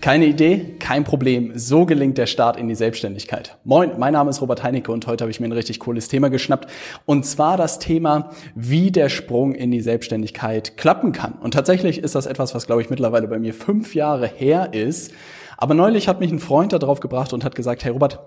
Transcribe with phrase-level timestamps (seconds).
[0.00, 1.52] Keine Idee, kein Problem.
[1.56, 3.56] So gelingt der Start in die Selbstständigkeit.
[3.64, 6.30] Moin, mein Name ist Robert Heinecke und heute habe ich mir ein richtig cooles Thema
[6.30, 6.70] geschnappt.
[7.04, 11.32] Und zwar das Thema, wie der Sprung in die Selbstständigkeit klappen kann.
[11.32, 15.12] Und tatsächlich ist das etwas, was, glaube ich, mittlerweile bei mir fünf Jahre her ist.
[15.56, 18.20] Aber neulich hat mich ein Freund darauf gebracht und hat gesagt, hey Robert,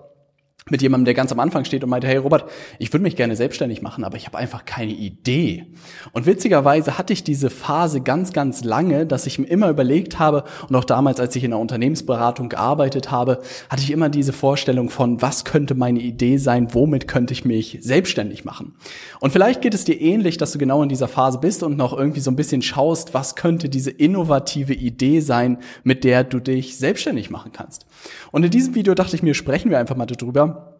[0.70, 2.48] mit jemandem, der ganz am Anfang steht und meinte, hey Robert,
[2.78, 5.66] ich würde mich gerne selbstständig machen, aber ich habe einfach keine Idee.
[6.12, 10.44] Und witzigerweise hatte ich diese Phase ganz, ganz lange, dass ich mir immer überlegt habe,
[10.68, 14.88] und auch damals, als ich in der Unternehmensberatung gearbeitet habe, hatte ich immer diese Vorstellung
[14.88, 18.74] von, was könnte meine Idee sein, womit könnte ich mich selbstständig machen.
[19.20, 21.96] Und vielleicht geht es dir ähnlich, dass du genau in dieser Phase bist und noch
[21.96, 26.78] irgendwie so ein bisschen schaust, was könnte diese innovative Idee sein, mit der du dich
[26.78, 27.86] selbstständig machen kannst.
[28.30, 30.71] Und in diesem Video dachte ich mir, sprechen wir einfach mal darüber,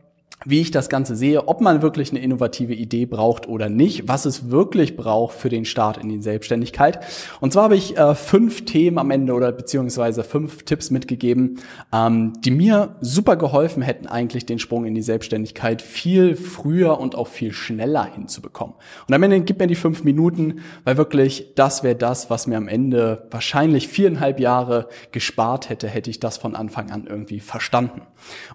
[0.45, 4.25] wie ich das Ganze sehe, ob man wirklich eine innovative Idee braucht oder nicht, was
[4.25, 7.01] es wirklich braucht für den Start in die Selbstständigkeit.
[7.41, 11.59] Und zwar habe ich äh, fünf Themen am Ende oder beziehungsweise fünf Tipps mitgegeben,
[11.93, 17.15] ähm, die mir super geholfen hätten, eigentlich den Sprung in die Selbstständigkeit viel früher und
[17.15, 18.75] auch viel schneller hinzubekommen.
[19.09, 22.56] Und am Ende gibt mir die fünf Minuten, weil wirklich das wäre das, was mir
[22.56, 28.03] am Ende wahrscheinlich viereinhalb Jahre gespart hätte, hätte ich das von Anfang an irgendwie verstanden.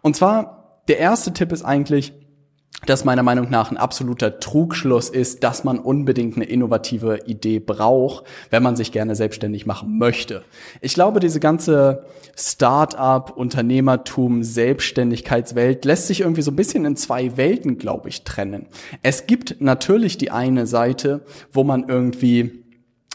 [0.01, 2.13] Und zwar der erste Tipp ist eigentlich,
[2.85, 8.25] dass meiner Meinung nach ein absoluter Trugschluss ist, dass man unbedingt eine innovative Idee braucht,
[8.51, 10.43] wenn man sich gerne selbstständig machen möchte.
[10.79, 17.35] Ich glaube, diese ganze Start-up, Unternehmertum, Selbstständigkeitswelt lässt sich irgendwie so ein bisschen in zwei
[17.35, 18.67] Welten, glaube ich, trennen.
[19.01, 22.63] Es gibt natürlich die eine Seite, wo man irgendwie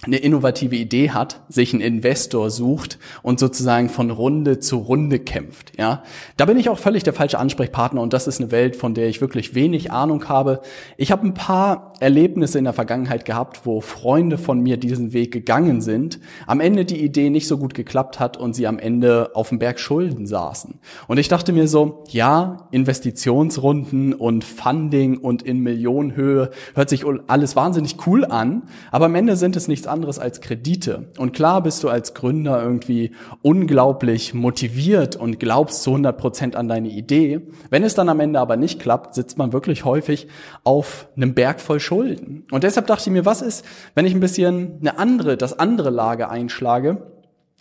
[0.04, 5.78] eine innovative Idee hat, sich einen Investor sucht und sozusagen von Runde zu Runde kämpft,
[5.78, 6.02] ja.
[6.36, 9.06] Da bin ich auch völlig der falsche Ansprechpartner und das ist eine Welt, von der
[9.06, 10.60] ich wirklich wenig Ahnung habe.
[10.96, 15.30] Ich habe ein paar Erlebnisse in der Vergangenheit gehabt, wo Freunde von mir diesen Weg
[15.30, 19.30] gegangen sind, am Ende die Idee nicht so gut geklappt hat und sie am Ende
[19.34, 20.80] auf dem Berg Schulden saßen.
[21.06, 27.54] Und ich dachte mir so, ja, Investitionsrunden und Funding und in Millionenhöhe hört sich alles
[27.54, 31.10] wahnsinnig cool an, aber am Ende sind es nichts anderes als Kredite.
[31.18, 36.68] Und klar bist du als Gründer irgendwie unglaublich motiviert und glaubst zu 100 Prozent an
[36.68, 37.42] deine Idee.
[37.70, 40.26] Wenn es dann am Ende aber nicht klappt, sitzt man wirklich häufig
[40.64, 42.44] auf einem Berg voll Schulden.
[42.50, 43.64] Und deshalb dachte ich mir, was ist,
[43.94, 47.06] wenn ich ein bisschen eine andere, das andere Lager einschlage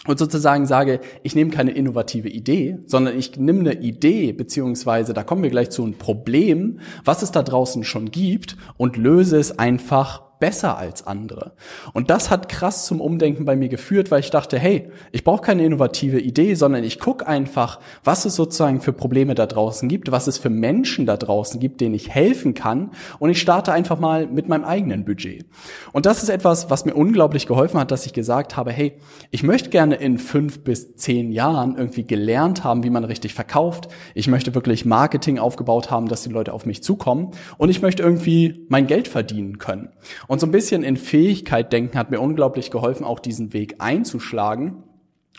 [0.08, 5.24] und sozusagen sage, ich nehme keine innovative Idee, sondern ich nehme eine Idee, beziehungsweise da
[5.24, 9.60] kommen wir gleich zu ein Problem, was es da draußen schon gibt und löse es
[9.60, 11.54] einfach besser als andere.
[11.94, 15.44] Und das hat krass zum Umdenken bei mir geführt, weil ich dachte, hey, ich brauche
[15.44, 20.12] keine innovative Idee, sondern ich gucke einfach, was es sozusagen für Probleme da draußen gibt,
[20.12, 22.92] was es für Menschen da draußen gibt, denen ich helfen kann.
[23.20, 25.46] Und ich starte einfach mal mit meinem eigenen Budget.
[25.94, 28.94] Und das ist etwas, was mir unglaublich geholfen hat, dass ich gesagt habe, hey,
[29.30, 33.90] ich möchte gerne in fünf bis zehn Jahren irgendwie gelernt haben, wie man richtig verkauft.
[34.16, 37.30] Ich möchte wirklich Marketing aufgebaut haben, dass die Leute auf mich zukommen.
[37.60, 39.90] Und ich möchte irgendwie mein Geld verdienen können.
[40.32, 44.82] Und so ein bisschen in Fähigkeit denken hat mir unglaublich geholfen, auch diesen Weg einzuschlagen.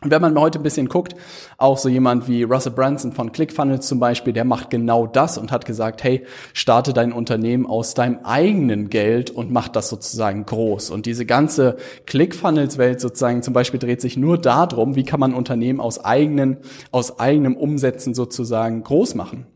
[0.02, 1.16] Und wenn man heute ein bisschen guckt,
[1.56, 5.50] auch so jemand wie Russell Branson von ClickFunnels zum Beispiel, der macht genau das und
[5.50, 10.90] hat gesagt, hey, starte dein Unternehmen aus deinem eigenen Geld und mach das sozusagen groß.
[10.90, 15.80] Und diese ganze ClickFunnels-Welt sozusagen zum Beispiel dreht sich nur darum, wie kann man Unternehmen
[15.80, 16.58] aus eigenen,
[16.90, 19.46] aus eigenem Umsetzen sozusagen groß machen.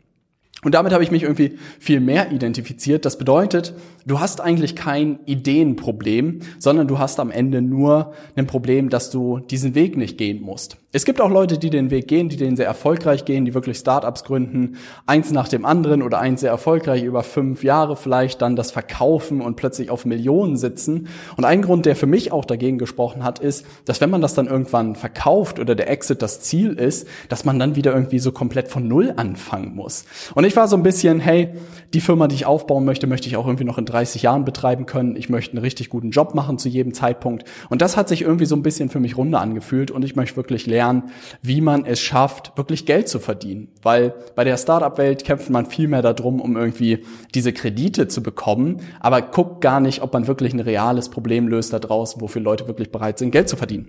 [0.62, 3.04] Und damit habe ich mich irgendwie viel mehr identifiziert.
[3.04, 3.74] Das bedeutet,
[4.06, 9.40] du hast eigentlich kein Ideenproblem, sondern du hast am Ende nur ein Problem, dass du
[9.40, 10.78] diesen Weg nicht gehen musst.
[10.92, 13.76] Es gibt auch Leute, die den Weg gehen, die den sehr erfolgreich gehen, die wirklich
[13.76, 18.56] Startups gründen, eins nach dem anderen oder eins sehr erfolgreich über fünf Jahre vielleicht dann
[18.56, 21.08] das verkaufen und plötzlich auf Millionen sitzen.
[21.36, 24.32] Und ein Grund, der für mich auch dagegen gesprochen hat, ist, dass wenn man das
[24.32, 28.32] dann irgendwann verkauft oder der Exit das Ziel ist, dass man dann wieder irgendwie so
[28.32, 30.06] komplett von Null anfangen muss.
[30.34, 31.50] Und ich war so ein bisschen, hey,
[31.92, 34.84] die Firma, die ich aufbauen möchte, möchte ich auch irgendwie noch in 30 Jahren betreiben
[34.84, 35.16] können.
[35.16, 37.44] Ich möchte einen richtig guten Job machen zu jedem Zeitpunkt.
[37.70, 40.36] Und das hat sich irgendwie so ein bisschen für mich runter angefühlt und ich möchte
[40.36, 41.04] wirklich lernen,
[41.40, 43.68] wie man es schafft, wirklich Geld zu verdienen.
[43.82, 47.04] Weil bei der Startup-Welt kämpft man viel mehr darum, um irgendwie
[47.34, 51.72] diese Kredite zu bekommen, aber guckt gar nicht, ob man wirklich ein reales Problem löst
[51.72, 53.88] da draußen, wofür Leute wirklich bereit sind, Geld zu verdienen.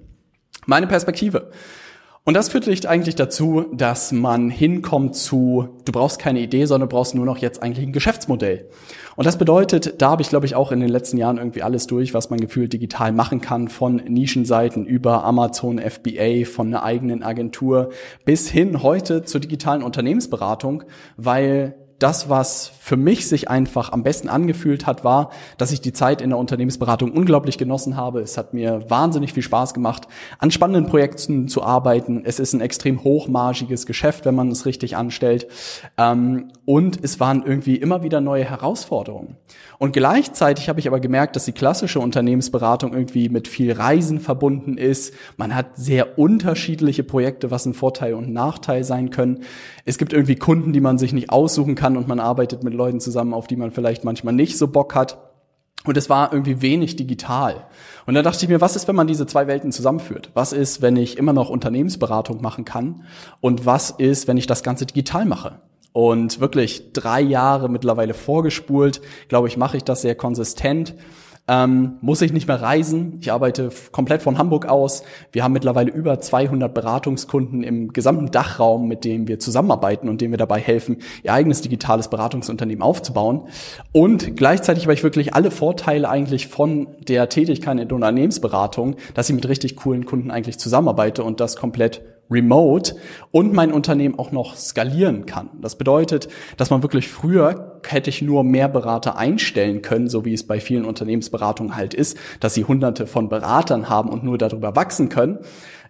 [0.66, 1.52] Meine Perspektive.
[2.28, 6.94] Und das führt eigentlich dazu, dass man hinkommt zu, du brauchst keine Idee, sondern du
[6.94, 8.68] brauchst nur noch jetzt eigentlich ein Geschäftsmodell.
[9.16, 11.88] Und das bedeutet, da habe ich, glaube ich, auch in den letzten Jahren irgendwie alles
[11.88, 17.24] durch, was man gefühlt digital machen kann, von Nischenseiten über Amazon FBA, von einer eigenen
[17.24, 17.92] Agentur
[18.26, 20.84] bis hin heute zur digitalen Unternehmensberatung,
[21.16, 25.94] weil das, was für mich sich einfach am besten angefühlt hat, war, dass ich die
[25.94, 28.22] Zeit in der Unternehmensberatung unglaublich genossen habe.
[28.22, 30.08] Es hat mir wahnsinnig viel Spaß gemacht,
[30.38, 32.22] an spannenden Projekten zu arbeiten.
[32.24, 35.48] Es ist ein extrem hochmargiges Geschäft, wenn man es richtig anstellt.
[35.98, 39.38] Ähm, und es waren irgendwie immer wieder neue Herausforderungen.
[39.80, 44.78] Und gleichzeitig habe ich aber gemerkt, dass die klassische Unternehmensberatung irgendwie mit viel Reisen verbunden
[44.78, 45.14] ist.
[45.38, 49.44] Man hat sehr unterschiedliche Projekte, was ein Vorteil und ein Nachteil sein können.
[49.88, 53.00] Es gibt irgendwie Kunden, die man sich nicht aussuchen kann und man arbeitet mit Leuten
[53.00, 55.18] zusammen, auf die man vielleicht manchmal nicht so Bock hat.
[55.86, 57.68] Und es war irgendwie wenig digital.
[58.06, 60.30] Und dann dachte ich mir, was ist, wenn man diese zwei Welten zusammenführt?
[60.34, 63.06] Was ist, wenn ich immer noch Unternehmensberatung machen kann?
[63.40, 65.62] Und was ist, wenn ich das Ganze digital mache?
[65.94, 69.00] Und wirklich drei Jahre mittlerweile vorgespult,
[69.30, 70.96] glaube ich, mache ich das sehr konsistent
[71.48, 73.18] ähm, muss ich nicht mehr reisen.
[73.22, 75.04] Ich arbeite komplett von Hamburg aus.
[75.32, 80.34] Wir haben mittlerweile über 200 Beratungskunden im gesamten Dachraum, mit denen wir zusammenarbeiten und denen
[80.34, 83.48] wir dabei helfen, ihr eigenes digitales Beratungsunternehmen aufzubauen.
[83.94, 89.30] Und gleichzeitig habe ich wirklich alle Vorteile eigentlich von der Tätigkeit in der Unternehmensberatung, dass
[89.30, 92.96] ich mit richtig coolen Kunden eigentlich zusammenarbeite und das komplett remote
[93.32, 95.50] und mein Unternehmen auch noch skalieren kann.
[95.62, 96.28] Das bedeutet,
[96.58, 100.60] dass man wirklich früher hätte ich nur mehr Berater einstellen können, so wie es bei
[100.60, 105.40] vielen Unternehmensberatungen halt ist, dass sie hunderte von Beratern haben und nur darüber wachsen können.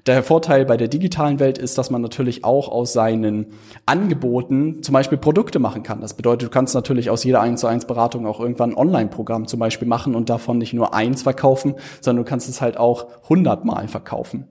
[0.07, 3.47] Der Vorteil bei der digitalen Welt ist, dass man natürlich auch aus seinen
[3.85, 5.99] Angeboten zum Beispiel Produkte machen kann.
[5.99, 9.47] Das bedeutet, du kannst natürlich aus jeder 1 zu 1 Beratung auch irgendwann ein Online-Programm
[9.47, 13.07] zum Beispiel machen und davon nicht nur eins verkaufen, sondern du kannst es halt auch
[13.27, 14.47] hundertmal verkaufen.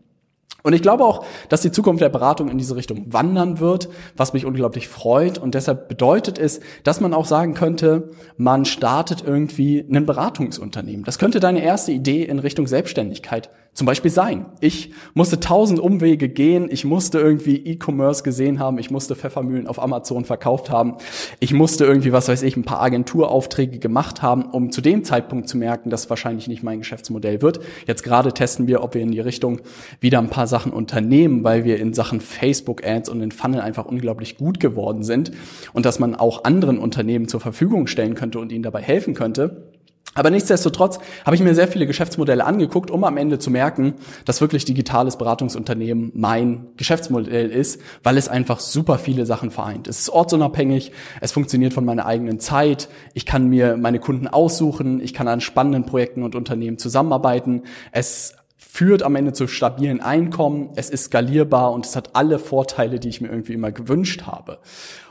[0.67, 4.33] Und ich glaube auch, dass die Zukunft der Beratung in diese Richtung wandern wird, was
[4.33, 5.39] mich unglaublich freut.
[5.39, 11.05] Und deshalb bedeutet es, dass man auch sagen könnte, man startet irgendwie ein Beratungsunternehmen.
[11.05, 14.47] Das könnte deine erste Idee in Richtung Selbstständigkeit zum Beispiel sein.
[14.61, 19.81] Ich musste tausend Umwege gehen, ich musste irgendwie E-Commerce gesehen haben, ich musste Pfeffermühlen auf
[19.81, 20.95] Amazon verkauft haben,
[21.41, 25.47] ich musste irgendwie, was weiß ich, ein paar Agenturaufträge gemacht haben, um zu dem Zeitpunkt
[25.51, 27.61] zu merken, dass wahrscheinlich nicht mein Geschäftsmodell wird.
[27.87, 29.61] Jetzt gerade testen wir, ob wir in die Richtung
[30.01, 34.39] wieder ein paar Sachen unternehmen, weil wir in Sachen Facebook-Ads und in Funnel einfach unglaublich
[34.39, 35.33] gut geworden sind
[35.75, 39.76] und dass man auch anderen Unternehmen zur Verfügung stellen könnte und ihnen dabei helfen könnte.
[40.17, 44.41] Aber nichtsdestotrotz habe ich mir sehr viele Geschäftsmodelle angeguckt, um am Ende zu merken, dass
[44.41, 49.87] wirklich digitales Beratungsunternehmen mein Geschäftsmodell ist, weil es einfach super viele Sachen vereint.
[49.87, 50.91] Es ist ortsunabhängig,
[51.21, 55.41] es funktioniert von meiner eigenen Zeit, ich kann mir meine Kunden aussuchen, ich kann an
[55.41, 61.73] spannenden Projekten und Unternehmen zusammenarbeiten, es führt am Ende zu stabilen Einkommen, es ist skalierbar
[61.73, 64.59] und es hat alle Vorteile, die ich mir irgendwie immer gewünscht habe.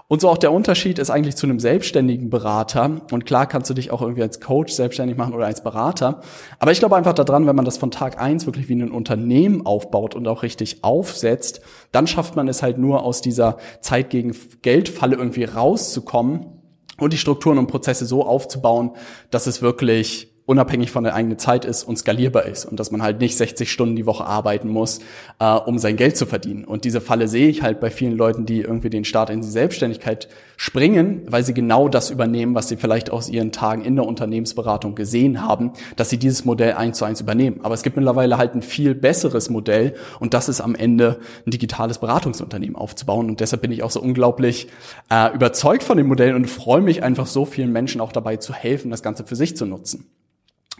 [0.07, 3.02] Und so auch der Unterschied ist eigentlich zu einem selbstständigen Berater.
[3.12, 6.22] Und klar kannst du dich auch irgendwie als Coach selbstständig machen oder als Berater.
[6.60, 9.66] Aber ich glaube einfach daran, wenn man das von Tag eins wirklich wie ein Unternehmen
[9.66, 11.62] aufbaut und auch richtig aufsetzt,
[11.92, 16.62] dann schafft man es halt nur aus dieser Zeit gegen Geldfalle irgendwie rauszukommen
[17.00, 18.92] und die Strukturen und Prozesse so aufzubauen,
[19.31, 23.01] dass es wirklich unabhängig von der eigenen Zeit ist und skalierbar ist und dass man
[23.01, 25.00] halt nicht 60 Stunden die Woche arbeiten muss,
[25.39, 26.66] äh, um sein Geld zu verdienen.
[26.66, 29.47] Und diese Falle sehe ich halt bei vielen Leuten, die irgendwie den Start in die
[29.47, 34.06] Selbstständigkeit springen, weil sie genau das übernehmen, was sie vielleicht aus ihren Tagen in der
[34.06, 37.61] Unternehmensberatung gesehen haben, dass sie dieses Modell eins zu eins übernehmen.
[37.64, 41.52] Aber es gibt mittlerweile halt ein viel besseres Modell und das ist am Ende ein
[41.52, 43.30] digitales Beratungsunternehmen aufzubauen.
[43.30, 44.68] Und deshalb bin ich auch so unglaublich
[45.09, 48.54] äh, überzeugt von dem Modell und freue mich einfach so vielen Menschen auch dabei zu
[48.54, 50.06] helfen, das Ganze für sich zu nutzen.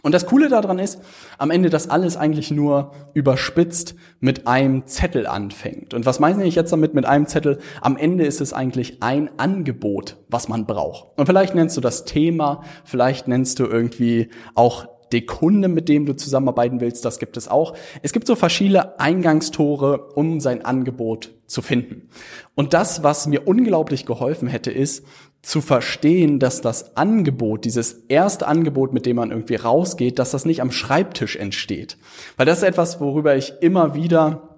[0.02, 1.00] Und das Coole daran ist,
[1.38, 5.94] am Ende, dass alles eigentlich nur überspitzt mit einem Zettel anfängt.
[5.94, 7.58] Und was meine ich jetzt damit mit einem Zettel?
[7.80, 11.18] Am Ende ist es eigentlich ein Angebot, was man braucht.
[11.18, 16.04] Und vielleicht nennst du das Thema, vielleicht nennst du irgendwie auch die Kunde, mit dem
[16.04, 17.74] du zusammenarbeiten willst, das gibt es auch.
[18.02, 22.08] Es gibt so verschiedene Eingangstore, um sein Angebot zu finden.
[22.54, 25.04] Und das, was mir unglaublich geholfen hätte, ist,
[25.42, 30.44] zu verstehen, dass das Angebot, dieses erste Angebot, mit dem man irgendwie rausgeht, dass das
[30.44, 31.96] nicht am Schreibtisch entsteht.
[32.36, 34.55] Weil das ist etwas, worüber ich immer wieder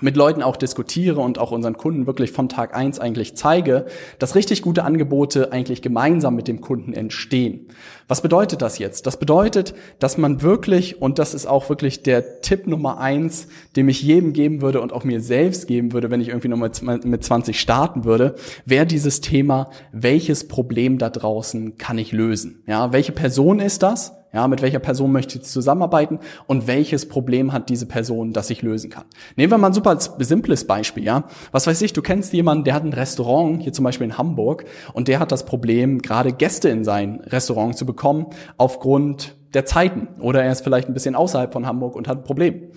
[0.00, 3.86] mit Leuten auch diskutiere und auch unseren Kunden wirklich von Tag eins eigentlich zeige,
[4.18, 7.68] dass richtig gute Angebote eigentlich gemeinsam mit dem Kunden entstehen.
[8.08, 9.06] Was bedeutet das jetzt?
[9.06, 13.88] Das bedeutet, dass man wirklich, und das ist auch wirklich der Tipp Nummer eins, den
[13.88, 16.70] ich jedem geben würde und auch mir selbst geben würde, wenn ich irgendwie nochmal
[17.04, 22.62] mit 20 starten würde, wäre dieses Thema, welches Problem da draußen kann ich lösen?
[22.66, 24.17] Ja, welche Person ist das?
[24.32, 28.60] Ja, mit welcher Person möchte ich zusammenarbeiten und welches Problem hat diese Person, das ich
[28.60, 29.04] lösen kann.
[29.36, 31.24] Nehmen wir mal ein super simples Beispiel, ja.
[31.50, 34.66] Was weiß ich, du kennst jemanden, der hat ein Restaurant, hier zum Beispiel in Hamburg,
[34.92, 38.26] und der hat das Problem, gerade Gäste in sein Restaurant zu bekommen,
[38.58, 40.08] aufgrund der Zeiten.
[40.20, 42.70] Oder er ist vielleicht ein bisschen außerhalb von Hamburg und hat ein Problem.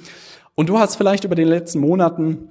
[0.56, 2.50] Und du hast vielleicht über den letzten Monaten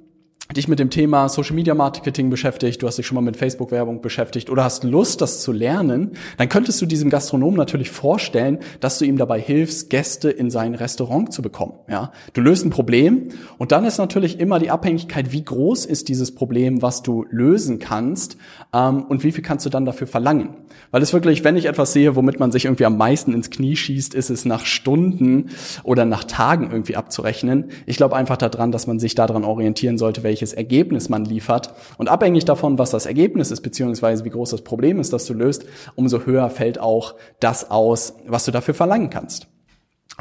[0.57, 3.71] dich mit dem Thema Social Media Marketing beschäftigt, du hast dich schon mal mit Facebook
[3.71, 8.59] Werbung beschäftigt oder hast Lust, das zu lernen, dann könntest du diesem Gastronomen natürlich vorstellen,
[8.79, 11.73] dass du ihm dabei hilfst, Gäste in sein Restaurant zu bekommen.
[11.89, 16.09] Ja, du löst ein Problem und dann ist natürlich immer die Abhängigkeit, wie groß ist
[16.09, 18.37] dieses Problem, was du lösen kannst
[18.73, 20.55] ähm, und wie viel kannst du dann dafür verlangen.
[20.91, 23.75] Weil es wirklich, wenn ich etwas sehe, womit man sich irgendwie am meisten ins Knie
[23.75, 25.49] schießt, ist es nach Stunden
[25.83, 27.69] oder nach Tagen irgendwie abzurechnen.
[27.85, 31.73] Ich glaube einfach daran, dass man sich daran orientieren sollte, welche welches Ergebnis man liefert.
[31.97, 35.33] Und abhängig davon, was das Ergebnis ist, beziehungsweise wie groß das Problem ist, das du
[35.33, 39.47] löst, umso höher fällt auch das aus, was du dafür verlangen kannst.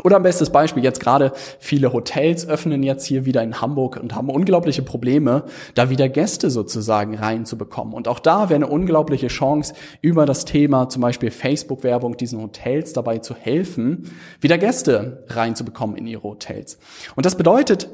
[0.05, 4.15] Oder ein bestes Beispiel, jetzt gerade viele Hotels öffnen jetzt hier wieder in Hamburg und
[4.15, 7.93] haben unglaubliche Probleme, da wieder Gäste sozusagen reinzubekommen.
[7.93, 12.93] Und auch da wäre eine unglaubliche Chance, über das Thema zum Beispiel Facebook-Werbung diesen Hotels
[12.93, 14.11] dabei zu helfen,
[14.41, 16.79] wieder Gäste reinzubekommen in ihre Hotels.
[17.17, 17.89] Und das bedeutet,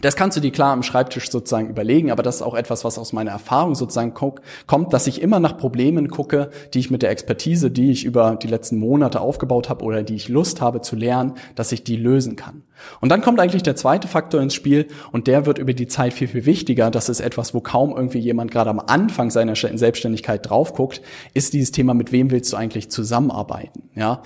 [0.00, 2.98] das kannst du dir klar am Schreibtisch sozusagen überlegen, aber das ist auch etwas, was
[2.98, 7.10] aus meiner Erfahrung sozusagen kommt, dass ich immer nach Problemen gucke, die ich mit der
[7.10, 10.96] Expertise, die ich über die letzten Monate aufgebaut habe oder die ich Lust habe zu
[10.96, 12.62] lernen, dass ich die lösen kann.
[13.00, 16.14] Und dann kommt eigentlich der zweite Faktor ins Spiel und der wird über die Zeit
[16.14, 16.90] viel, viel wichtiger.
[16.90, 21.02] Das ist etwas, wo kaum irgendwie jemand gerade am Anfang seiner Selbstständigkeit drauf guckt,
[21.34, 23.90] ist dieses Thema, mit wem willst du eigentlich zusammenarbeiten?
[23.94, 24.22] Ja.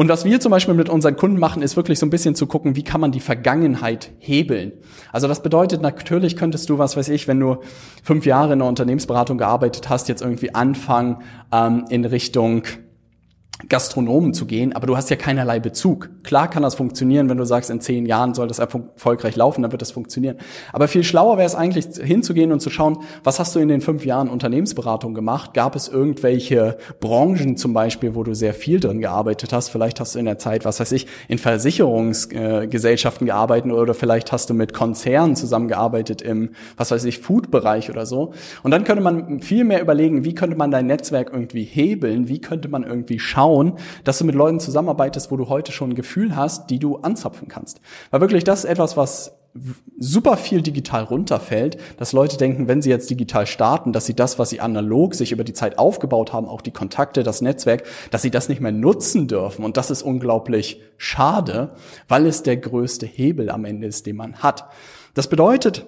[0.00, 2.46] Und was wir zum Beispiel mit unseren Kunden machen, ist wirklich so ein bisschen zu
[2.46, 4.72] gucken, wie kann man die Vergangenheit hebeln.
[5.12, 7.58] Also das bedeutet, natürlich könntest du, was weiß ich, wenn du
[8.02, 11.18] fünf Jahre in einer Unternehmensberatung gearbeitet hast, jetzt irgendwie anfangen
[11.52, 12.62] ähm, in Richtung
[13.68, 16.10] Gastronomen zu gehen, aber du hast ja keinerlei Bezug.
[16.22, 19.72] Klar kann das funktionieren, wenn du sagst, in zehn Jahren soll das erfolgreich laufen, dann
[19.72, 20.36] wird das funktionieren.
[20.72, 23.80] Aber viel schlauer wäre es eigentlich hinzugehen und zu schauen, was hast du in den
[23.80, 25.54] fünf Jahren Unternehmensberatung gemacht?
[25.54, 29.68] Gab es irgendwelche Branchen zum Beispiel, wo du sehr viel drin gearbeitet hast?
[29.68, 34.50] Vielleicht hast du in der Zeit, was weiß ich, in Versicherungsgesellschaften gearbeitet oder vielleicht hast
[34.50, 38.32] du mit Konzernen zusammengearbeitet im, was weiß ich, Food-Bereich oder so.
[38.62, 42.28] Und dann könnte man viel mehr überlegen, wie könnte man dein Netzwerk irgendwie hebeln?
[42.28, 43.72] Wie könnte man irgendwie schauen, schauen,
[44.04, 47.48] dass du mit Leuten zusammenarbeitest, wo du heute schon ein Gefühl hast, die du anzapfen
[47.48, 47.80] kannst.
[48.10, 49.36] Weil wirklich das ist etwas, was
[49.98, 54.38] super viel digital runterfällt, dass Leute denken, wenn sie jetzt digital starten, dass sie das,
[54.38, 58.22] was sie analog sich über die Zeit aufgebaut haben, auch die Kontakte, das Netzwerk, dass
[58.22, 59.64] sie das nicht mehr nutzen dürfen.
[59.64, 61.72] Und das ist unglaublich schade,
[62.06, 64.66] weil es der größte Hebel am Ende ist, den man hat.
[65.14, 65.84] Das bedeutet,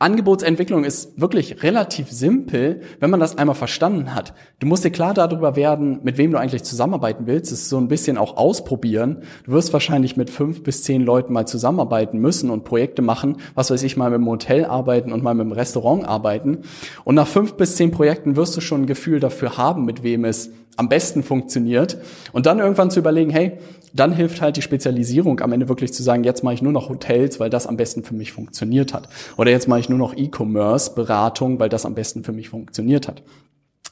[0.00, 4.32] Angebotsentwicklung ist wirklich relativ simpel, wenn man das einmal verstanden hat.
[4.60, 7.50] Du musst dir klar darüber werden, mit wem du eigentlich zusammenarbeiten willst.
[7.50, 9.22] Es ist so ein bisschen auch ausprobieren.
[9.44, 13.72] Du wirst wahrscheinlich mit fünf bis zehn Leuten mal zusammenarbeiten müssen und Projekte machen, was
[13.72, 16.58] weiß ich, mal mit dem Hotel arbeiten und mal mit dem Restaurant arbeiten.
[17.02, 20.24] Und nach fünf bis zehn Projekten wirst du schon ein Gefühl dafür haben, mit wem
[20.24, 21.98] es am besten funktioniert.
[22.32, 23.58] Und dann irgendwann zu überlegen, hey,
[23.92, 26.88] dann hilft halt die Spezialisierung am Ende wirklich zu sagen, jetzt mache ich nur noch
[26.88, 29.08] Hotels, weil das am besten für mich funktioniert hat.
[29.36, 33.22] Oder jetzt mache ich nur noch E-Commerce-Beratung, weil das am besten für mich funktioniert hat.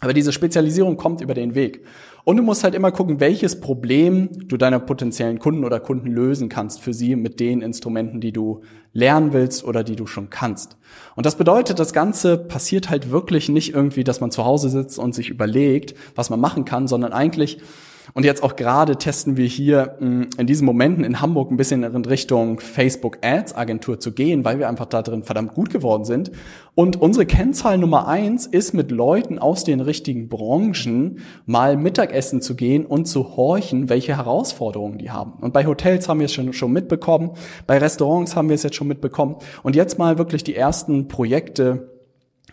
[0.01, 1.83] Aber diese Spezialisierung kommt über den Weg.
[2.25, 6.49] Und du musst halt immer gucken, welches Problem du deiner potenziellen Kunden oder Kunden lösen
[6.49, 8.63] kannst für sie mit den Instrumenten, die du
[8.93, 10.77] lernen willst oder die du schon kannst.
[11.15, 14.99] Und das bedeutet, das Ganze passiert halt wirklich nicht irgendwie, dass man zu Hause sitzt
[14.99, 17.59] und sich überlegt, was man machen kann, sondern eigentlich
[18.15, 21.83] und jetzt auch gerade testen wir hier mm, in diesen Momenten in Hamburg ein bisschen
[21.83, 26.05] in Richtung Facebook Ads Agentur zu gehen, weil wir einfach da drin verdammt gut geworden
[26.05, 26.31] sind.
[26.75, 32.55] Und unsere Kennzahl Nummer eins ist mit Leuten aus den richtigen Branchen mal Mittagessen zu
[32.55, 35.35] gehen und zu horchen, welche Herausforderungen die haben.
[35.41, 37.31] Und bei Hotels haben wir es schon, schon mitbekommen,
[37.67, 39.37] bei Restaurants haben wir es jetzt schon mitbekommen.
[39.63, 41.96] Und jetzt mal wirklich die ersten Projekte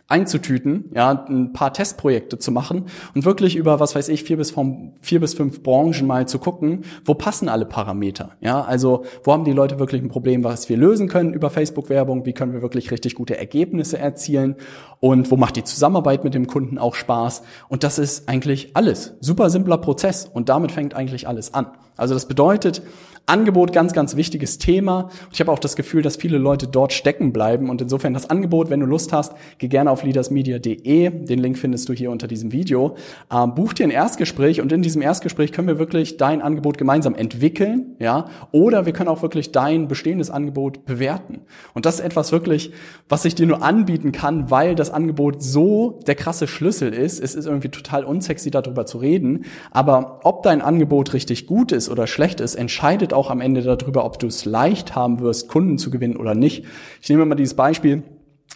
[0.07, 4.51] einzutüten, ja, ein paar Testprojekte zu machen und wirklich über, was weiß ich, vier bis,
[4.51, 9.31] vom, vier bis fünf Branchen mal zu gucken, wo passen alle Parameter, ja, also wo
[9.31, 12.62] haben die Leute wirklich ein Problem, was wir lösen können über Facebook-Werbung, wie können wir
[12.62, 14.55] wirklich richtig gute Ergebnisse erzielen?
[15.03, 17.43] Und wo macht die Zusammenarbeit mit dem Kunden auch Spaß?
[17.67, 19.15] Und das ist eigentlich alles.
[19.19, 20.29] Super simpler Prozess.
[20.31, 21.67] Und damit fängt eigentlich alles an.
[21.97, 22.81] Also das bedeutet,
[23.25, 25.09] Angebot, ganz, ganz wichtiges Thema.
[25.31, 27.69] Ich habe auch das Gefühl, dass viele Leute dort stecken bleiben.
[27.69, 31.09] Und insofern das Angebot, wenn du Lust hast, geh gerne auf leadersmedia.de.
[31.09, 32.95] Den Link findest du hier unter diesem Video.
[33.33, 37.15] Ähm, buch dir ein Erstgespräch und in diesem Erstgespräch können wir wirklich dein Angebot gemeinsam
[37.15, 41.43] entwickeln, ja, oder wir können auch wirklich dein bestehendes Angebot bewerten.
[41.73, 42.73] Und das ist etwas wirklich,
[43.07, 47.21] was ich dir nur anbieten kann, weil das Angebot so der krasse Schlüssel ist.
[47.21, 51.82] Es ist irgendwie total unsexy darüber zu reden, aber ob dein Angebot richtig gut ist,
[51.83, 55.47] ist oder schlecht ist, entscheidet auch am Ende darüber, ob du es leicht haben wirst,
[55.47, 56.65] Kunden zu gewinnen oder nicht.
[57.01, 58.03] Ich nehme mal dieses Beispiel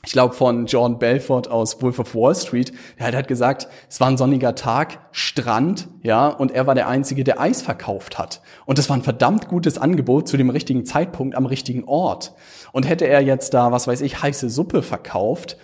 [0.05, 4.07] ich glaube von John Belfort aus Wolf of Wall Street, der hat gesagt, es war
[4.07, 8.41] ein sonniger Tag, Strand, ja, und er war der Einzige, der Eis verkauft hat.
[8.65, 12.33] Und das war ein verdammt gutes Angebot zu dem richtigen Zeitpunkt am richtigen Ort.
[12.71, 15.57] Und hätte er jetzt da, was weiß ich, heiße Suppe verkauft,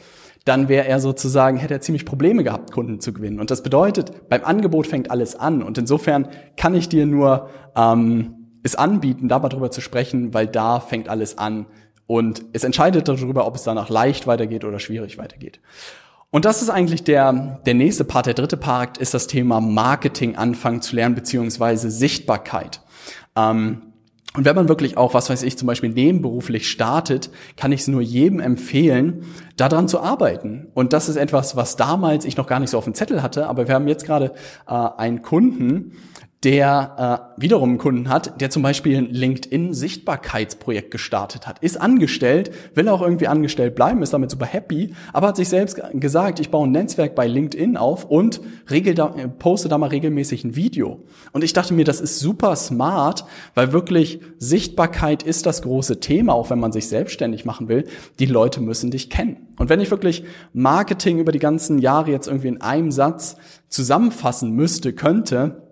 [0.46, 3.40] dann wäre er sozusagen, hätte er ziemlich Probleme gehabt, Kunden zu gewinnen.
[3.40, 5.64] Und das bedeutet, beim Angebot fängt alles an.
[5.64, 10.48] Und insofern kann ich dir nur ähm, es anbieten, da mal drüber zu sprechen, weil
[10.48, 11.66] da fängt alles an,
[12.08, 15.60] und es entscheidet darüber, ob es danach leicht weitergeht oder schwierig weitergeht.
[16.32, 18.26] Und das ist eigentlich der, der nächste Part.
[18.26, 22.82] Der dritte Part ist das Thema Marketing anfangen zu lernen, beziehungsweise Sichtbarkeit.
[23.36, 23.93] Ähm,
[24.36, 27.88] und wenn man wirklich auch, was weiß ich, zum Beispiel nebenberuflich startet, kann ich es
[27.88, 29.25] nur jedem empfehlen,
[29.58, 30.70] daran zu arbeiten.
[30.74, 33.48] Und das ist etwas, was damals ich noch gar nicht so auf dem Zettel hatte,
[33.48, 34.34] aber wir haben jetzt gerade
[34.68, 35.94] äh, einen Kunden,
[36.44, 42.52] der äh, wiederum einen Kunden hat, der zum Beispiel ein LinkedIn-Sichtbarkeitsprojekt gestartet hat, ist angestellt,
[42.76, 46.50] will auch irgendwie angestellt bleiben, ist damit super happy, aber hat sich selbst gesagt, ich
[46.50, 50.56] baue ein Netzwerk bei LinkedIn auf und regel da, äh, poste da mal regelmäßig ein
[50.56, 51.04] Video.
[51.32, 53.24] Und ich dachte mir, das ist super smart,
[53.56, 57.86] weil wirklich Sichtbarkeit ist das große Thema, auch wenn man sich selbstständig machen will.
[58.20, 59.48] Die Leute müssen dich kennen.
[59.58, 63.38] Und wenn ich wirklich Marketing über die ganzen Jahre jetzt irgendwie in einem Satz
[63.70, 65.62] zusammenfassen müsste, könnte,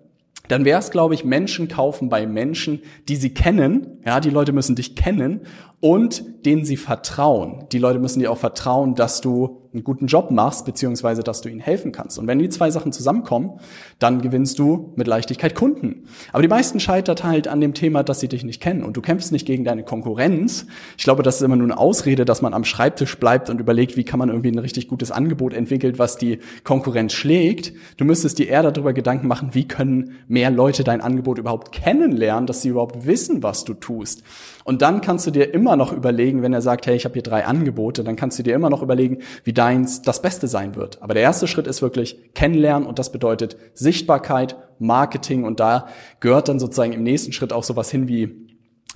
[0.52, 4.02] dann wäre es, glaube ich, Menschen kaufen bei Menschen, die sie kennen.
[4.04, 5.40] Ja, die Leute müssen dich kennen
[5.80, 7.64] und denen sie vertrauen.
[7.72, 11.48] Die Leute müssen dir auch vertrauen, dass du einen guten Job machst, beziehungsweise dass du
[11.48, 12.18] ihnen helfen kannst.
[12.18, 13.58] Und wenn die zwei Sachen zusammenkommen,
[13.98, 16.04] dann gewinnst du mit Leichtigkeit Kunden.
[16.32, 19.00] Aber die meisten scheitert halt an dem Thema, dass sie dich nicht kennen und du
[19.00, 20.66] kämpfst nicht gegen deine Konkurrenz.
[20.98, 23.96] Ich glaube, das ist immer nur eine Ausrede, dass man am Schreibtisch bleibt und überlegt,
[23.96, 27.72] wie kann man irgendwie ein richtig gutes Angebot entwickeln, was die Konkurrenz schlägt.
[27.96, 32.46] Du müsstest dir eher darüber Gedanken machen, wie können mehr Leute dein Angebot überhaupt kennenlernen,
[32.46, 34.22] dass sie überhaupt wissen, was du tust.
[34.64, 37.22] Und dann kannst du dir immer noch überlegen, wenn er sagt, hey, ich habe hier
[37.22, 41.00] drei Angebote, dann kannst du dir immer noch überlegen, wie deins das Beste sein wird.
[41.02, 45.86] Aber der erste Schritt ist wirklich kennenlernen und das bedeutet Sichtbarkeit, Marketing und da
[46.18, 48.48] gehört dann sozusagen im nächsten Schritt auch sowas hin wie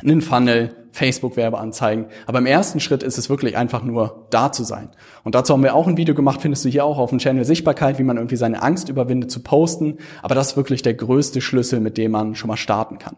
[0.02, 2.07] einen Funnel, Facebook-Werbeanzeigen.
[2.26, 4.90] Aber im ersten Schritt ist es wirklich einfach nur da zu sein.
[5.22, 7.44] Und dazu haben wir auch ein Video gemacht, findest du hier auch auf dem Channel
[7.44, 9.98] Sichtbarkeit, wie man irgendwie seine Angst überwindet zu posten.
[10.20, 13.16] Aber das ist wirklich der größte Schlüssel, mit dem man schon mal starten kann.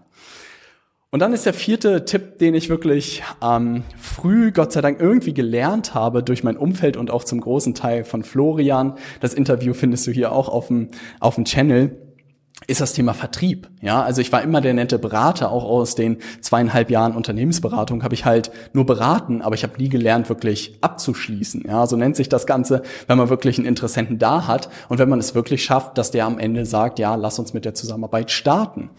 [1.10, 5.32] Und dann ist der vierte Tipp, den ich wirklich ähm, früh, Gott sei Dank, irgendwie
[5.32, 8.92] gelernt habe durch mein Umfeld und auch zum großen Teil von Florian.
[9.20, 12.07] Das Interview findest du hier auch auf dem, auf dem Channel
[12.66, 13.68] ist das Thema Vertrieb.
[13.80, 18.14] Ja, also ich war immer der nette Berater, auch aus den zweieinhalb Jahren Unternehmensberatung habe
[18.14, 21.64] ich halt nur beraten, aber ich habe nie gelernt, wirklich abzuschließen.
[21.66, 25.08] Ja, so nennt sich das Ganze, wenn man wirklich einen Interessenten da hat und wenn
[25.08, 28.30] man es wirklich schafft, dass der am Ende sagt, ja, lass uns mit der Zusammenarbeit
[28.30, 28.90] starten.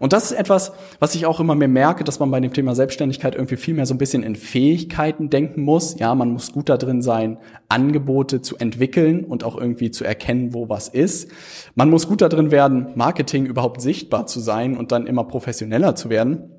[0.00, 2.74] Und das ist etwas, was ich auch immer mehr merke, dass man bei dem Thema
[2.74, 5.98] Selbstständigkeit irgendwie viel mehr so ein bisschen in Fähigkeiten denken muss.
[5.98, 10.52] Ja, man muss gut da drin sein, Angebote zu entwickeln und auch irgendwie zu erkennen,
[10.52, 11.30] wo was ist.
[11.74, 15.94] Man muss gut da drin werden, Marketing überhaupt sichtbar zu sein und dann immer professioneller
[15.94, 16.50] zu werden.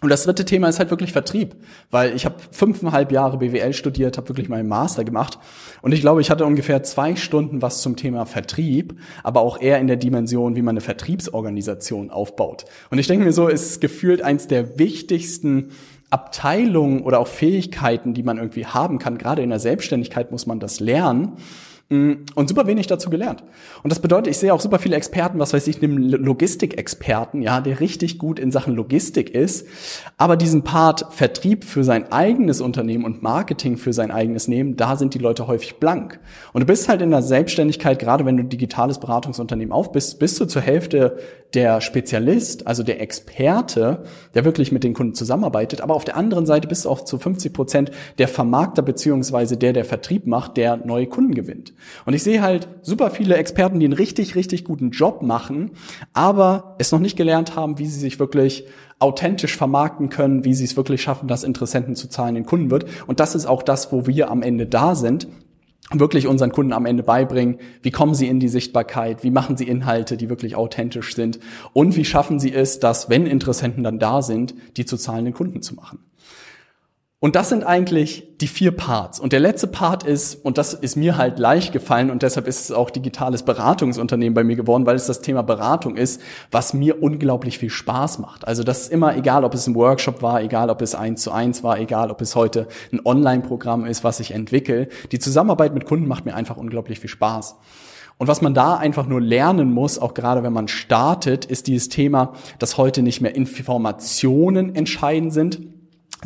[0.00, 1.54] Und das dritte Thema ist halt wirklich Vertrieb,
[1.90, 5.38] weil ich habe fünfeinhalb Jahre BWL studiert, habe wirklich meinen Master gemacht
[5.82, 9.78] und ich glaube, ich hatte ungefähr zwei Stunden was zum Thema Vertrieb, aber auch eher
[9.80, 12.64] in der Dimension, wie man eine Vertriebsorganisation aufbaut.
[12.90, 15.72] Und ich denke mir so, ist gefühlt eins der wichtigsten
[16.08, 19.18] Abteilungen oder auch Fähigkeiten, die man irgendwie haben kann.
[19.18, 21.36] Gerade in der Selbstständigkeit muss man das lernen.
[21.92, 23.44] Mm, und super wenig dazu gelernt.
[23.82, 27.60] Und das bedeutet, ich sehe auch super viele Experten, was weiß ich, einen Logistikexperten, ja,
[27.60, 29.66] der richtig gut in Sachen Logistik ist,
[30.16, 34.96] aber diesen Part Vertrieb für sein eigenes Unternehmen und Marketing für sein eigenes Nehmen, da
[34.96, 36.18] sind die Leute häufig blank.
[36.54, 40.40] Und du bist halt in der Selbstständigkeit, gerade wenn du digitales Beratungsunternehmen auf bist, bist
[40.40, 41.18] du zur Hälfte
[41.54, 46.46] der Spezialist, also der Experte, der wirklich mit den Kunden zusammenarbeitet, aber auf der anderen
[46.46, 50.78] Seite bist du auch zu 50 Prozent der Vermarkter beziehungsweise der, der Vertrieb macht, der
[50.78, 51.74] neue Kunden gewinnt.
[52.04, 55.72] Und ich sehe halt super viele Experten, die einen richtig, richtig guten Job machen,
[56.12, 58.64] aber es noch nicht gelernt haben, wie sie sich wirklich
[58.98, 62.86] authentisch vermarkten können, wie sie es wirklich schaffen, dass Interessenten zu zahlen den Kunden wird.
[63.06, 65.26] Und das ist auch das, wo wir am Ende da sind
[65.90, 69.68] wirklich unseren Kunden am Ende beibringen, wie kommen sie in die Sichtbarkeit, wie machen sie
[69.68, 71.38] Inhalte, die wirklich authentisch sind
[71.72, 75.62] und wie schaffen sie es, dass, wenn Interessenten dann da sind, die zu zahlenden Kunden
[75.62, 75.98] zu machen.
[77.22, 79.20] Und das sind eigentlich die vier Parts.
[79.20, 82.64] Und der letzte Part ist, und das ist mir halt leicht gefallen und deshalb ist
[82.64, 87.00] es auch digitales Beratungsunternehmen bei mir geworden, weil es das Thema Beratung ist, was mir
[87.00, 88.48] unglaublich viel Spaß macht.
[88.48, 91.30] Also das ist immer egal, ob es ein Workshop war, egal, ob es eins zu
[91.30, 94.88] eins war, egal, ob es heute ein Online-Programm ist, was ich entwickle.
[95.12, 97.54] Die Zusammenarbeit mit Kunden macht mir einfach unglaublich viel Spaß.
[98.18, 101.88] Und was man da einfach nur lernen muss, auch gerade wenn man startet, ist dieses
[101.88, 105.60] Thema, dass heute nicht mehr Informationen entscheidend sind,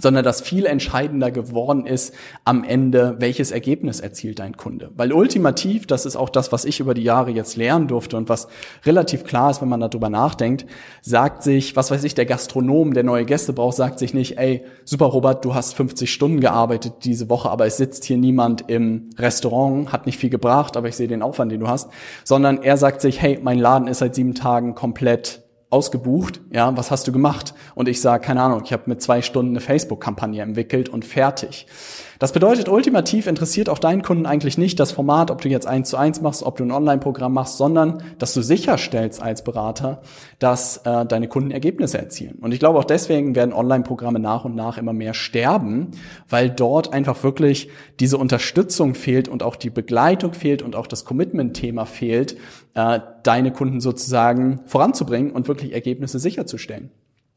[0.00, 4.90] sondern dass viel entscheidender geworden ist am Ende, welches Ergebnis erzielt dein Kunde.
[4.96, 8.28] Weil ultimativ, das ist auch das, was ich über die Jahre jetzt lernen durfte und
[8.28, 8.48] was
[8.84, 10.66] relativ klar ist, wenn man darüber nachdenkt,
[11.00, 14.64] sagt sich, was weiß ich, der Gastronom, der neue Gäste braucht, sagt sich nicht, ey,
[14.84, 19.10] super Robert, du hast 50 Stunden gearbeitet diese Woche, aber es sitzt hier niemand im
[19.18, 21.90] Restaurant, hat nicht viel gebracht, aber ich sehe den Aufwand, den du hast,
[22.24, 26.90] sondern er sagt sich, hey, mein Laden ist seit sieben Tagen komplett ausgebucht, ja, was
[26.90, 27.54] hast du gemacht?
[27.74, 31.66] Und ich sage, keine Ahnung, ich habe mit zwei Stunden eine Facebook-Kampagne entwickelt und fertig.
[32.18, 35.90] Das bedeutet, ultimativ interessiert auch deinen Kunden eigentlich nicht das Format, ob du jetzt eins
[35.90, 40.00] zu eins machst, ob du ein Online-Programm machst, sondern dass du sicherstellst als Berater,
[40.38, 42.38] dass äh, deine Kunden Ergebnisse erzielen.
[42.40, 45.90] Und ich glaube auch deswegen werden Online-Programme nach und nach immer mehr sterben,
[46.28, 47.68] weil dort einfach wirklich
[48.00, 52.36] diese Unterstützung fehlt und auch die Begleitung fehlt und auch das Commitment-Thema fehlt,
[52.74, 56.90] äh, deine Kunden sozusagen voranzubringen und wirklich Ergebnisse sicherzustellen.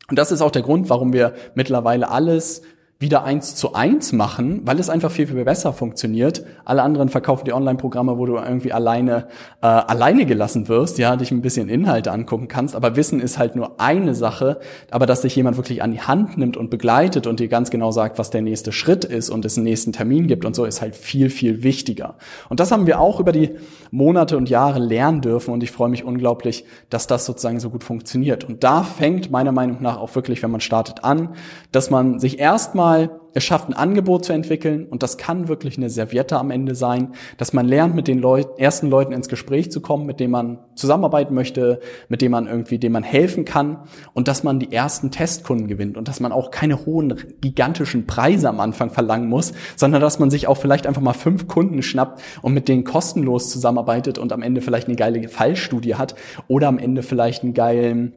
[0.09, 2.61] Und das ist auch der Grund, warum wir mittlerweile alles
[3.01, 6.43] wieder eins zu eins machen, weil es einfach viel, viel besser funktioniert.
[6.65, 9.29] Alle anderen verkaufen die Online-Programme, wo du irgendwie alleine,
[9.61, 12.75] äh, alleine gelassen wirst, ja, dich ein bisschen Inhalte angucken kannst.
[12.75, 14.59] Aber Wissen ist halt nur eine Sache.
[14.91, 17.91] Aber dass dich jemand wirklich an die Hand nimmt und begleitet und dir ganz genau
[17.91, 20.81] sagt, was der nächste Schritt ist und es einen nächsten Termin gibt und so, ist
[20.81, 22.15] halt viel, viel wichtiger.
[22.49, 23.51] Und das haben wir auch über die
[23.91, 25.53] Monate und Jahre lernen dürfen.
[25.53, 28.43] Und ich freue mich unglaublich, dass das sozusagen so gut funktioniert.
[28.43, 31.29] Und da fängt meiner Meinung nach auch wirklich, wenn man startet, an,
[31.71, 34.87] dass man sich erstmal mal es schafft, ein Angebot zu entwickeln.
[34.87, 38.59] Und das kann wirklich eine Serviette am Ende sein, dass man lernt, mit den Leut
[38.59, 42.79] ersten Leuten ins Gespräch zu kommen, mit denen man zusammenarbeiten möchte, mit denen man irgendwie,
[42.79, 43.83] dem man helfen kann.
[44.13, 45.95] Und dass man die ersten Testkunden gewinnt.
[45.95, 50.31] Und dass man auch keine hohen, gigantischen Preise am Anfang verlangen muss, sondern dass man
[50.31, 54.41] sich auch vielleicht einfach mal fünf Kunden schnappt und mit denen kostenlos zusammenarbeitet und am
[54.41, 56.15] Ende vielleicht eine geile Fallstudie hat
[56.47, 58.13] oder am Ende vielleicht einen geilen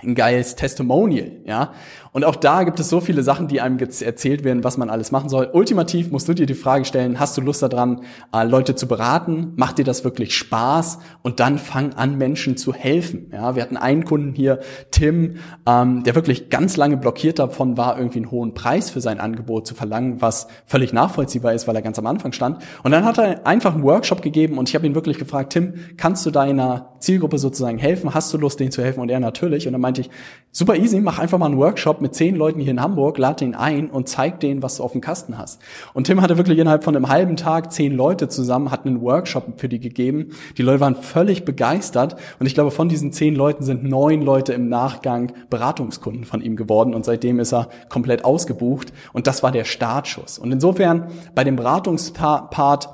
[0.00, 1.72] ein geiles Testimonial, ja.
[2.12, 5.12] Und auch da gibt es so viele Sachen, die einem erzählt werden, was man alles
[5.12, 5.50] machen soll.
[5.52, 8.02] Ultimativ musst du dir die Frage stellen, hast du Lust daran,
[8.34, 9.52] äh, Leute zu beraten?
[9.56, 10.98] Macht dir das wirklich Spaß?
[11.22, 13.30] Und dann fang an, Menschen zu helfen.
[13.32, 17.98] Ja, wir hatten einen Kunden hier, Tim, ähm, der wirklich ganz lange blockiert davon war,
[17.98, 21.82] irgendwie einen hohen Preis für sein Angebot zu verlangen, was völlig nachvollziehbar ist, weil er
[21.82, 22.62] ganz am Anfang stand.
[22.82, 25.74] Und dann hat er einfach einen Workshop gegeben und ich habe ihn wirklich gefragt, Tim,
[25.96, 28.14] kannst du deiner Zielgruppe sozusagen helfen?
[28.14, 29.00] Hast du Lust, denen zu helfen?
[29.00, 29.66] Und er natürlich.
[29.66, 30.10] Und meinte ich,
[30.52, 33.54] super easy, mach einfach mal einen Workshop mit zehn Leuten hier in Hamburg, lad den
[33.54, 35.62] ein und zeig denen, was du auf dem Kasten hast.
[35.94, 39.58] Und Tim hatte wirklich innerhalb von einem halben Tag zehn Leute zusammen, hat einen Workshop
[39.58, 40.30] für die gegeben.
[40.58, 42.16] Die Leute waren völlig begeistert.
[42.38, 46.56] Und ich glaube, von diesen zehn Leuten sind neun Leute im Nachgang Beratungskunden von ihm
[46.56, 46.94] geworden.
[46.94, 48.92] Und seitdem ist er komplett ausgebucht.
[49.12, 50.38] Und das war der Startschuss.
[50.38, 52.88] Und insofern bei dem Beratungspart,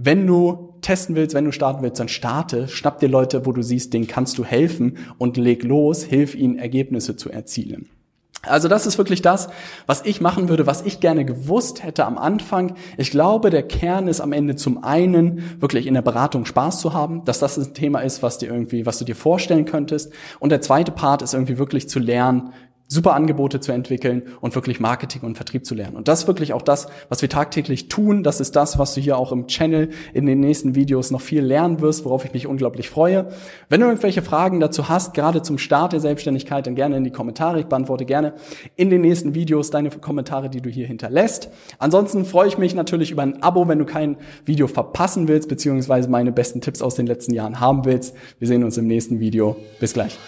[0.00, 3.62] wenn du testen willst, wenn du starten willst, dann starte, schnapp dir Leute, wo du
[3.62, 7.88] siehst, denen kannst du helfen und leg los, hilf ihnen Ergebnisse zu erzielen.
[8.42, 9.48] Also das ist wirklich das,
[9.86, 12.76] was ich machen würde, was ich gerne gewusst hätte am Anfang.
[12.96, 16.94] Ich glaube, der Kern ist am Ende zum einen wirklich in der Beratung Spaß zu
[16.94, 20.12] haben, dass das ein Thema ist, was dir irgendwie, was du dir vorstellen könntest.
[20.38, 22.52] Und der zweite Part ist irgendwie wirklich zu lernen,
[22.88, 25.94] super Angebote zu entwickeln und wirklich Marketing und Vertrieb zu lernen.
[25.94, 28.22] Und das ist wirklich auch das, was wir tagtäglich tun.
[28.22, 31.42] Das ist das, was du hier auch im Channel in den nächsten Videos noch viel
[31.42, 33.28] lernen wirst, worauf ich mich unglaublich freue.
[33.68, 37.10] Wenn du irgendwelche Fragen dazu hast, gerade zum Start der Selbstständigkeit, dann gerne in die
[37.10, 37.60] Kommentare.
[37.60, 38.32] Ich beantworte gerne
[38.76, 41.50] in den nächsten Videos deine Kommentare, die du hier hinterlässt.
[41.78, 46.08] Ansonsten freue ich mich natürlich über ein Abo, wenn du kein Video verpassen willst, beziehungsweise
[46.08, 48.16] meine besten Tipps aus den letzten Jahren haben willst.
[48.38, 49.56] Wir sehen uns im nächsten Video.
[49.78, 50.18] Bis gleich.